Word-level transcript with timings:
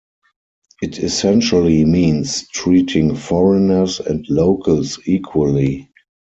It 0.81 0.97
essentially 0.97 1.85
means 1.85 2.47
treating 2.49 3.15
foreigners 3.15 3.99
and 3.99 4.25
locals 4.29 4.97
equally. 5.05 5.91